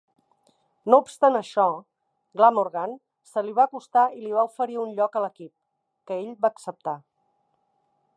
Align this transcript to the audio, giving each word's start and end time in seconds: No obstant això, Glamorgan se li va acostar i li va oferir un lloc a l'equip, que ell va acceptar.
No 0.91 0.99
obstant 1.07 1.35
això, 1.39 1.65
Glamorgan 2.41 2.95
se 3.33 3.43
li 3.49 3.53
va 3.59 3.67
acostar 3.69 4.07
i 4.15 4.23
li 4.23 4.33
va 4.39 4.47
oferir 4.49 4.79
un 4.85 4.97
lloc 5.01 5.19
a 5.19 5.23
l'equip, 5.27 5.53
que 6.09 6.19
ell 6.25 6.33
va 6.47 6.51
acceptar. 6.55 6.97